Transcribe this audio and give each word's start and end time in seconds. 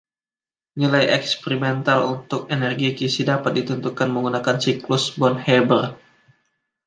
Nilai 0.81 1.03
eksperimental 1.17 1.99
untuk 2.15 2.41
energi 2.55 2.89
kisi 2.99 3.21
dapat 3.31 3.51
ditentukan 3.57 4.09
menggunakan 4.15 4.57
siklus 4.65 5.03
Born-Haber. 5.19 5.83